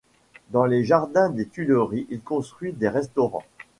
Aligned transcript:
Dans 0.49 0.65
les 0.65 0.83
jardins 0.83 1.29
des 1.29 1.47
Tuileries, 1.47 2.07
il 2.09 2.21
construit 2.21 2.73
des 2.73 2.89
restaurants. 2.89 3.45